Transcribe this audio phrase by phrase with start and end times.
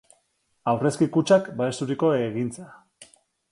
[0.71, 2.69] Aurrezki Kutxak babesturiko egintza.